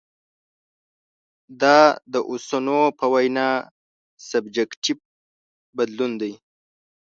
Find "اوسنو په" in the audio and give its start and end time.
2.29-3.05